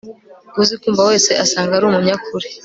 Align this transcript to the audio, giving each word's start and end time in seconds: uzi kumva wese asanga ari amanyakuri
uzi 0.61 0.73
kumva 0.81 1.01
wese 1.09 1.31
asanga 1.43 1.71
ari 1.75 1.85
amanyakuri 1.89 2.47